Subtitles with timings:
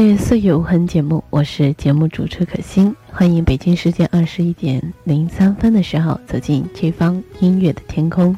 [0.00, 8.36] 是岁月无痕节目，我是节目主持可心，欢迎北京时间二十一点零三分的时候走进这方音乐的天空。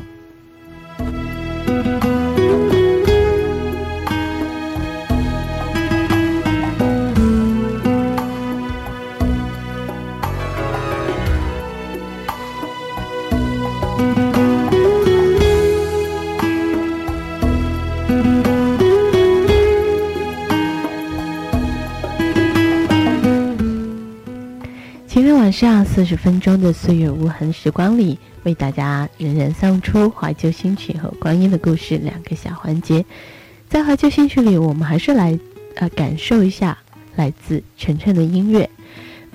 [25.61, 33.05] 上四十分钟的岁月无痕时光里，为大家仍然送出怀旧新曲和光阴的故事两个小环节。
[33.69, 35.39] 在怀旧新曲里，我们还是来
[35.75, 36.79] 呃感受一下
[37.15, 38.71] 来自晨晨的音乐。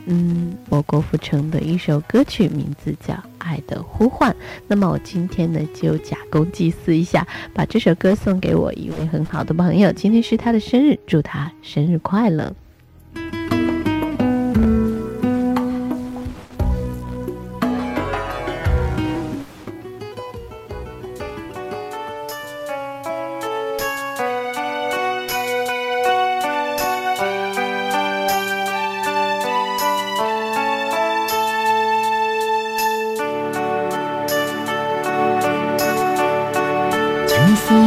[0.07, 4.31] 嗯，我郭富城的一首歌曲，名字叫《爱的呼唤》。
[4.65, 12.55] 那么我今天呢，就假公济私一下，把这首歌送给我一位很好的朋友，今天是他的生日，祝他生日快乐。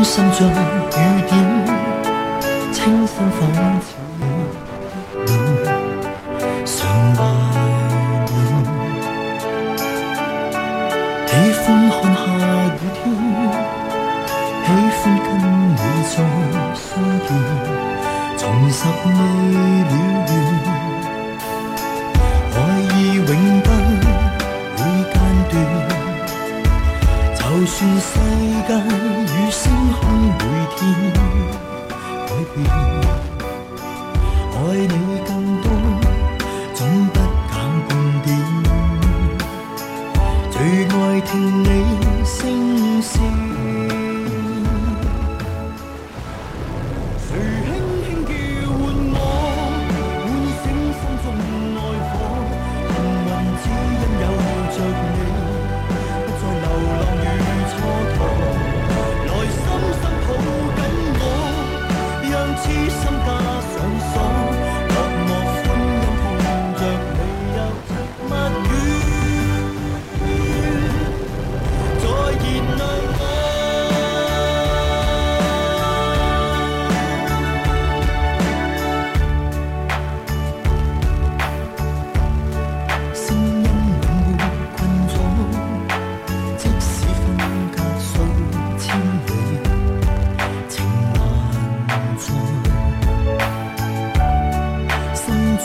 [0.04, 0.91] 心像雨
[1.28, 1.47] 点，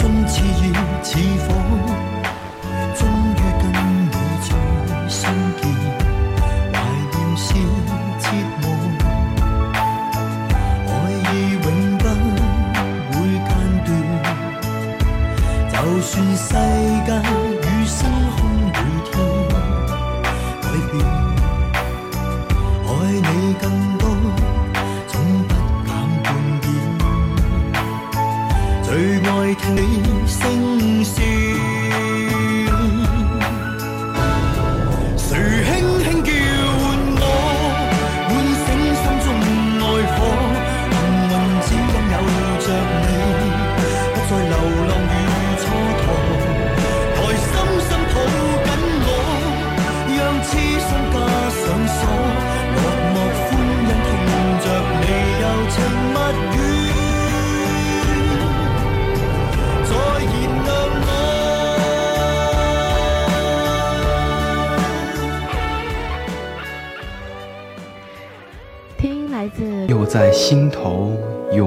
[0.03, 1.92] 风似雨似风。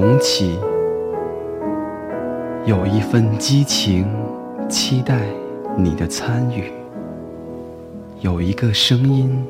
[0.07, 0.57] 涌起，
[2.63, 4.07] 有一份激情，
[4.69, 5.19] 期待
[5.77, 6.71] 你的参与。
[8.21, 9.45] 有一个声音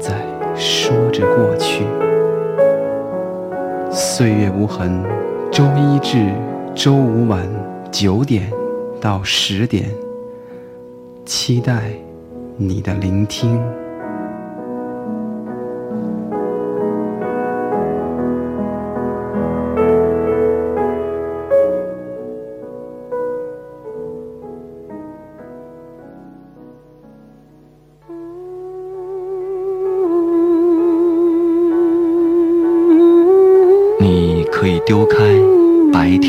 [0.00, 0.26] 在
[0.56, 1.84] 说着过去。
[3.92, 5.00] 岁月无痕，
[5.52, 6.34] 周一至
[6.74, 7.46] 周五晚
[7.92, 8.50] 九点
[9.00, 9.88] 到十点，
[11.24, 11.92] 期待
[12.56, 13.62] 你的聆听。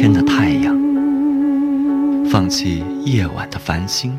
[0.02, 0.76] 天的太阳，
[2.26, 4.18] 放弃夜晚的繁星，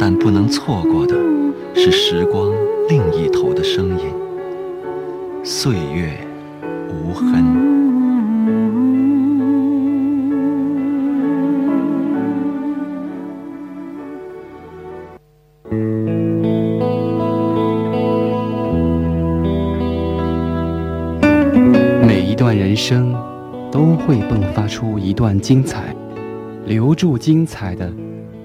[0.00, 1.14] 但不能错过的
[1.76, 2.50] 是时光
[2.88, 4.06] 另一头的声音。
[5.44, 6.10] 岁月
[6.88, 7.44] 无痕。
[22.04, 23.14] 每一段人生，
[23.78, 25.94] 都会迸发出一段精彩，
[26.66, 27.92] 留住精彩的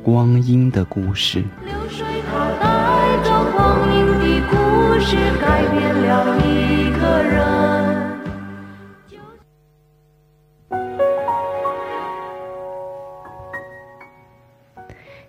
[0.03, 1.43] 光阴的故事。
[1.65, 4.55] 流水它带着光阴的故
[4.99, 7.33] 事，改变了一个人。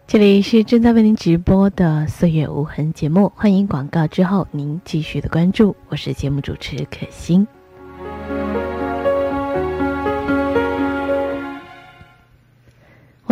[0.07, 7.49] 这里是正在为您直播的《岁月无痕》节目，欢迎广告之后您继续的关注，我是节目主持可心。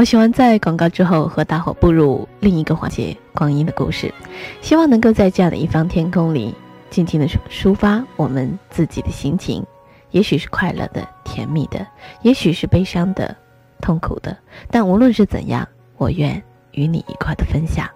[0.02, 4.12] 我喜欢在广告之后和大伙步入另一个环节——光阴的故事，
[4.60, 6.52] 希望能够在这样的一方天空里，
[6.90, 9.64] 静静的抒发我们自己的心情，
[10.10, 11.86] 也许是快乐的、甜蜜的，
[12.22, 13.36] 也许是悲伤的、
[13.80, 14.36] 痛苦的，
[14.72, 15.64] 但无论是怎样，
[15.96, 16.42] 我愿。
[16.72, 17.88] 与你一块的分享，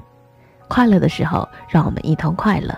[0.69, 2.73] 快乐的时候让我们一同快乐，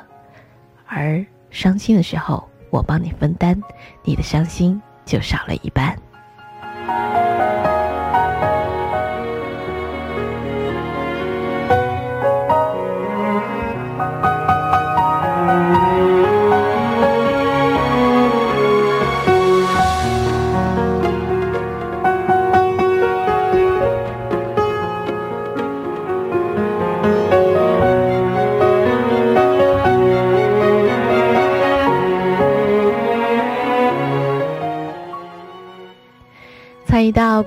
[0.87, 3.63] 而伤心的时候我帮你分担，
[4.05, 5.95] 你的伤心就少了一半。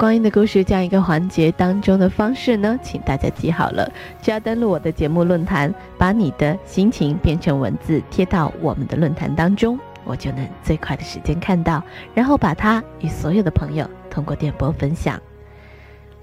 [0.02, 3.88] 光阴的故事这样一个环节当中的方式呢，请大家记好了，
[4.20, 11.84] 只要登录我的节目论坛，把你的心情变成文字贴到我们的论坛当中，我就能最快的时间看到，
[12.16, 15.22] 然后把它与所有的朋友通过电波分享。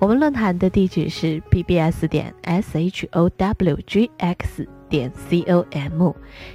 [0.00, 3.30] 我们论坛的地址是 bbs 点 showgx。
[4.88, 6.12] 点 com，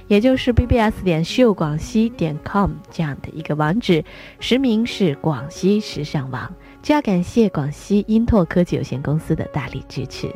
[0.08, 4.04] 也就是 bbs 点秀广西点 com 这样的一个网址，
[4.40, 6.52] 实名是广西时尚网。
[6.86, 10.30] 这要感谢广西英拓科技有限公司的大力支持。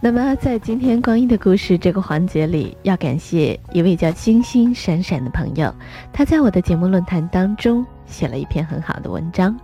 [0.00, 5.72] 那么，在今天光阴的故事这个环节里，要感谢一位叫星星闪闪的朋友，
[6.12, 7.86] 他在我的节目论坛当中。
[8.06, 9.56] 写了一篇很好的文章，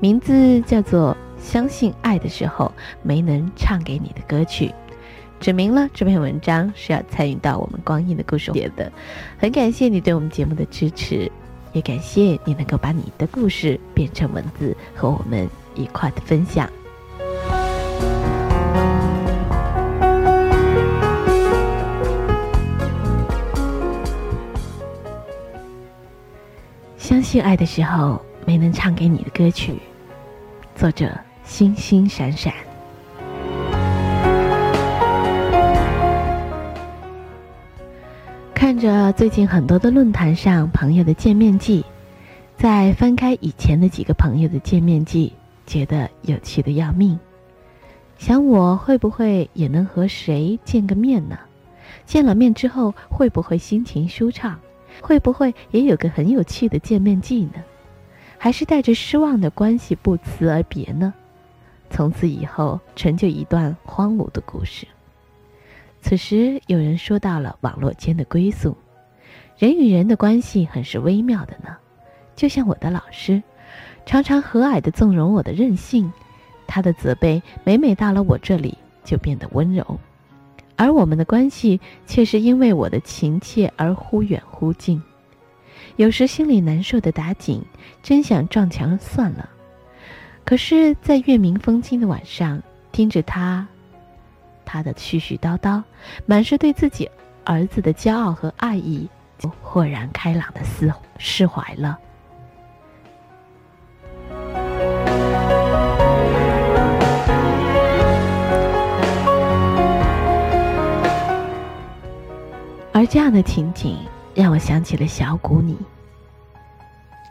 [0.00, 2.70] 名字叫做《相信爱的时候
[3.00, 4.66] 没能唱给你的歌曲》，
[5.40, 8.90] 指明了这篇文章是要参与到我们光阴的故事节的。
[9.36, 11.30] 很感谢你对我们节目的支持，
[11.72, 16.66] 也感谢你能够把你的故事变成文字和我们一块的分享。
[26.96, 29.74] 相信爱的时候没能唱给你的歌曲，
[30.74, 31.12] 作者
[31.44, 32.54] 星星闪闪。
[38.84, 41.82] 着最近很多的论坛上朋友的见面记，
[42.58, 45.32] 再翻开以前的几个朋友的见面记，
[45.66, 47.18] 觉得有趣的要命。
[48.18, 51.38] 想我会不会也能和谁见个面呢？
[52.04, 54.60] 见了面之后会不会心情舒畅？
[55.00, 57.64] 会不会也有个很有趣的见面记呢？
[58.36, 61.14] 还是带着失望的关系不辞而别呢？
[61.88, 64.86] 从此以后，成就一段荒芜的故事。
[66.04, 68.76] 此时，有人说到了网络间的归宿，
[69.56, 71.74] 人与人的关系很是微妙的呢。
[72.36, 73.42] 就像我的老师，
[74.04, 76.12] 常常和蔼的纵容我的任性，
[76.66, 79.98] 他的责备每每到了我这里就变得温柔。
[80.76, 85.02] 而我们的关系却是因为我的情切而忽远忽近，
[85.96, 87.62] 有时心里难受的打紧，
[88.02, 89.48] 真想撞墙算了。
[90.44, 93.66] 可是，在月明风清的晚上，听着他，
[94.64, 95.82] 他的絮絮叨叨，
[96.26, 97.10] 满是对自己
[97.44, 101.98] 儿子的骄傲和爱意，就豁然开朗的释释怀了。
[112.92, 113.98] 而这样的情景
[114.34, 115.76] 让我想起了小谷你，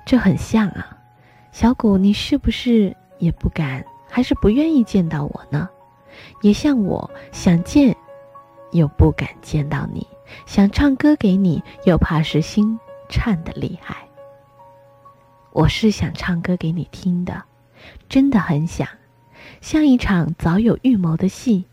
[0.05, 0.97] 这很像啊，
[1.53, 5.69] 小谷你是不是也不敢，还是不愿意见到我呢？
[6.41, 7.95] 也像我想见，
[8.71, 10.05] 又不敢见到你，
[10.45, 12.79] 想唱歌给你，又怕是心
[13.09, 14.07] 颤的厉害。
[15.51, 17.43] 我是想唱歌给你听的，
[18.09, 18.87] 真的很想，
[19.61, 21.65] 像一场早有预谋的戏，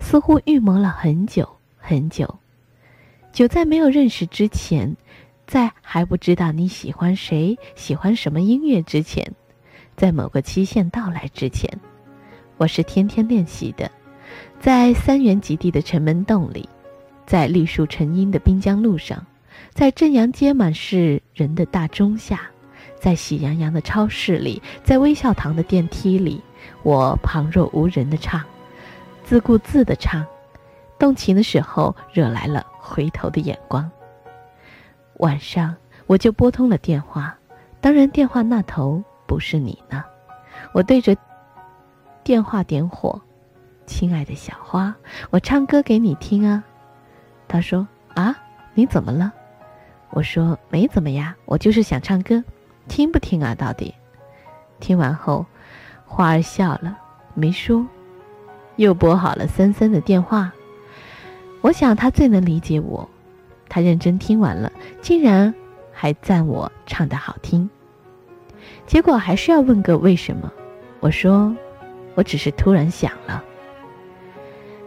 [0.00, 2.38] 似乎预谋了很久很久，
[3.32, 4.96] 就在没有认识之前，
[5.46, 9.32] 在还不知道你喜欢谁、喜欢什么音乐之前，
[9.96, 11.80] 在某个期限到来之前，
[12.62, 13.90] 我是天天练习的，
[14.60, 16.68] 在三元极地的城门洞里，
[17.26, 19.26] 在绿树成荫的滨江路上，
[19.72, 22.40] 在正阳街满是人的大钟下。
[23.00, 26.40] 在喜洋洋的超市里，在微笑堂的电梯里，
[26.84, 28.40] 我旁若无人的唱，
[29.24, 30.24] 自顾自的唱，
[31.00, 33.90] 动情的时候惹来了回头的眼光。
[35.14, 35.74] 晚上
[36.06, 37.36] 我就拨通了电话，
[37.80, 40.04] 当然电话那头不是你呢。
[40.72, 41.16] 我对着
[42.24, 43.20] 电话点火
[43.86, 44.94] ：“亲爱的小花，
[45.30, 46.62] 我唱歌给你听啊。”
[47.48, 48.36] 他说：“啊，
[48.74, 49.32] 你怎么了？”
[50.10, 52.42] 我说：“没怎么呀，我就是想唱歌。”
[52.88, 53.54] 听不听啊？
[53.54, 53.94] 到底？
[54.80, 55.46] 听完后，
[56.04, 56.98] 花儿笑了，
[57.34, 57.86] 没说，
[58.76, 60.52] 又拨好了森森的电话。
[61.60, 63.08] 我想他最能理解我。
[63.68, 65.54] 他认真听完了，竟然
[65.92, 67.68] 还赞我唱得好听。
[68.86, 70.52] 结果还是要问个为什么？
[71.00, 71.54] 我说，
[72.14, 73.42] 我只是突然想了。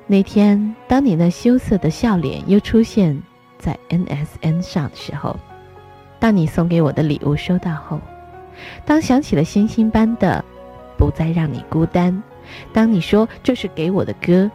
[0.08, 3.22] 那天，当你那羞涩的笑脸又出现
[3.58, 5.36] 在 NSN 上的时候。
[6.18, 8.00] 当你送给我的礼物收到后，
[8.86, 10.44] 当想起了星星般的
[10.98, 12.24] 不再让你孤单，
[12.74, 14.50] 当你说这是给我的歌，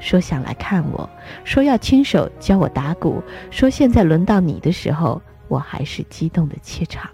[0.00, 1.08] 说想来看我，
[1.44, 7.08] 说要亲手教我打鼓，说现在轮到你的时候，我还是激动的怯场。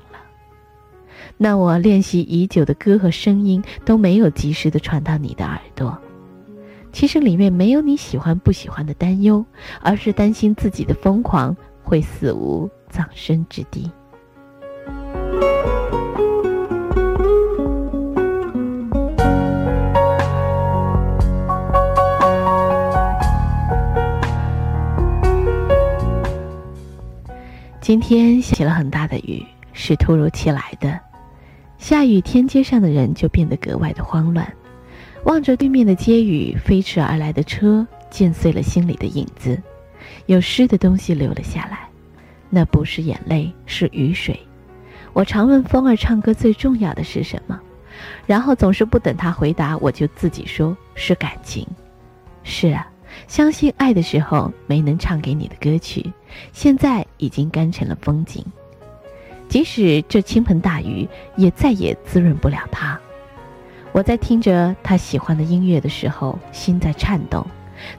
[1.36, 5.98] 那我练习已久的歌和声音都没有及时的传到你的耳朵，
[6.92, 9.44] 其实里面没有你喜欢不喜欢的担忧，
[9.80, 13.90] 而是担心自己的疯狂会死无葬身之地。
[27.80, 31.00] 今天下起了很大的雨，是突如其来的。
[31.80, 34.46] 下雨天，街上的人就变得格外的慌乱。
[35.24, 39.60] 望着对面的街雨，飞驰而来的车，溅碎了心里的影子。
[40.26, 41.88] 有湿的东西流了下来，
[42.50, 44.38] 那不是眼泪，是雨水。
[45.14, 47.58] 我常问风儿唱歌最重要的是什么，
[48.26, 51.66] 然后总是不等他回答，我就自己说是感情。
[52.44, 52.86] 是啊。
[53.26, 56.12] 相信爱的时候没能唱给你的歌曲，
[56.52, 58.44] 现在已经干成了风景。
[59.50, 62.98] 即使这倾盆大雨，也再也滋润不了它。
[63.90, 67.42] 我在听着他喜欢的音乐的时候，心在颤动；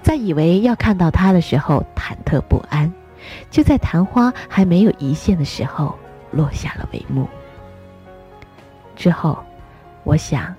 [0.01, 2.89] 在以为要看到他的时候，忐忑不安；
[3.50, 6.00] 就在昙花还没有一现的时候，
[6.31, 7.27] 落下了帷幕。
[8.96, 9.38] 之后，
[10.05, 10.55] 我想，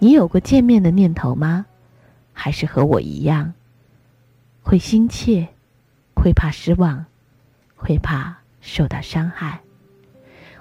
[0.00, 1.64] 你有过见面的念头吗？
[2.32, 3.54] 还是和我一样？
[4.64, 5.46] 会心切，
[6.16, 7.06] 会怕失望，
[7.76, 9.60] 会怕受到伤害。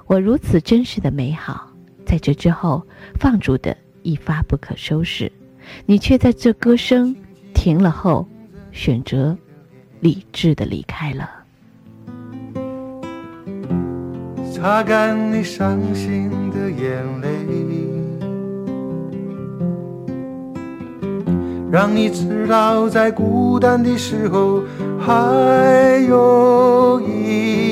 [0.05, 1.72] 我如此真实的美好，
[2.05, 2.86] 在这之后
[3.19, 5.31] 放逐的一发不可收拾，
[5.86, 7.15] 你却在这歌声
[7.53, 8.27] 停了后，
[8.72, 9.36] 选择
[10.01, 11.29] 理智的离开了。
[14.53, 17.29] 擦干你伤心的眼泪。
[21.72, 24.62] 让你知道，在孤单的时候，
[25.00, 27.62] 还有一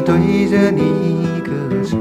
[0.00, 1.52] 对着你歌
[1.84, 1.98] 唱，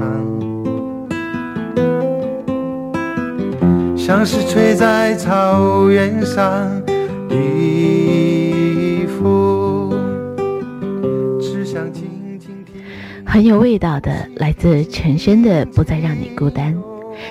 [3.97, 6.81] 像是吹在草原上
[7.27, 7.35] 的
[9.07, 9.91] 风。
[13.25, 16.75] 很有味道的，来自陈升的《不再让你孤单》，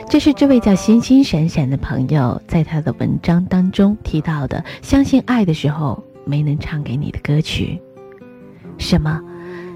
[0.09, 7.79] 这是这位叫星星闪闪的朋友在他的文章当中提到的，相信爱的时候没能唱给你的歌曲。
[8.81, 9.21] 什么？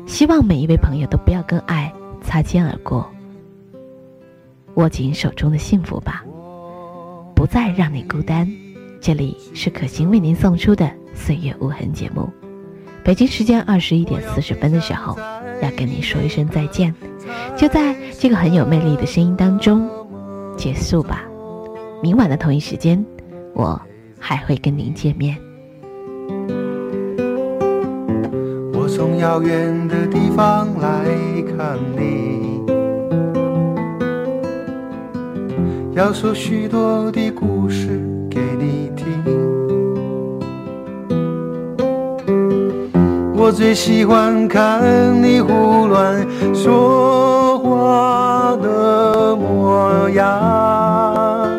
[0.07, 1.93] 希望每一位朋友都不要跟爱
[2.23, 3.09] 擦肩而过，
[4.75, 6.25] 握紧手中的幸福吧，
[7.37, 8.51] 不再让你孤单。
[9.01, 12.29] 这里是可心为您送出的岁月无痕节目。
[13.05, 15.17] 北京时间二十一点四十分的时候，
[15.63, 16.93] 要跟你说一声再见，
[17.57, 19.89] 就在这个很有魅力的声音当中
[20.57, 21.23] 结束吧。
[22.03, 23.05] 明晚的同一时间，
[23.53, 23.81] 我
[24.19, 25.39] 还会跟您见面。
[28.97, 31.05] 从遥远的地方来
[31.57, 32.63] 看你，
[35.97, 39.05] 要说许多的故事给你听。
[43.37, 44.81] 我最喜欢看
[45.21, 46.25] 你胡乱
[46.55, 51.51] 说话的模样，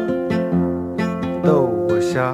[1.43, 2.33] 逗我笑。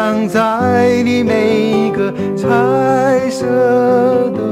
[0.00, 3.44] 藏在你每个彩色
[4.34, 4.49] 的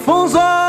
[0.00, 0.59] 风霜